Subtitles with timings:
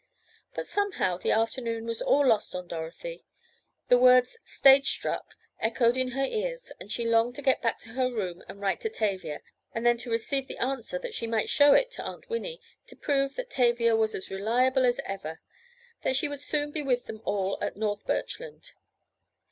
[0.55, 3.23] But, somehow, the afternoon was all lost on Dorothy.
[3.89, 7.89] Those words "stage struck" echoed in her ears and she longed to get back to
[7.89, 9.41] her room and write to Tavia
[9.75, 12.95] and then to receive the answer that she might show it to Aunt Winnie, to
[12.95, 17.59] prove that Tavia was as reliable as ever—that she would soon be with them all
[17.61, 18.71] at North Birchland.